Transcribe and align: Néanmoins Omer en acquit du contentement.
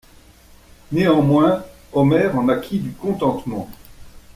Néanmoins 0.91 1.63
Omer 1.93 2.35
en 2.35 2.49
acquit 2.49 2.79
du 2.79 2.91
contentement. 2.91 3.69